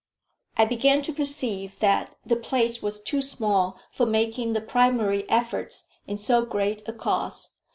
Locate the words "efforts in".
5.29-6.17